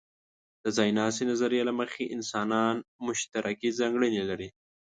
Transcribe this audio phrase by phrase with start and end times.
[0.63, 2.75] د ځایناستې نظریې له مخې، انسانان
[3.07, 4.49] مشترکې ځانګړنې لري.